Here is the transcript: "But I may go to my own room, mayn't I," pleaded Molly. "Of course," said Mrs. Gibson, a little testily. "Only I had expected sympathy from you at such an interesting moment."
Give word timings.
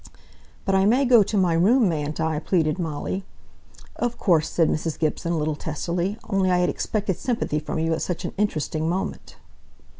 "But 0.65 0.73
I 0.73 0.83
may 0.85 1.05
go 1.05 1.21
to 1.21 1.37
my 1.37 1.55
own 1.55 1.61
room, 1.61 1.87
mayn't 1.87 2.19
I," 2.19 2.39
pleaded 2.39 2.79
Molly. 2.79 3.23
"Of 3.97 4.17
course," 4.17 4.49
said 4.49 4.67
Mrs. 4.67 4.97
Gibson, 4.97 5.31
a 5.33 5.37
little 5.37 5.53
testily. 5.53 6.17
"Only 6.27 6.49
I 6.49 6.57
had 6.57 6.69
expected 6.69 7.17
sympathy 7.19 7.59
from 7.59 7.77
you 7.77 7.93
at 7.93 8.01
such 8.01 8.25
an 8.25 8.33
interesting 8.35 8.89
moment." 8.89 9.35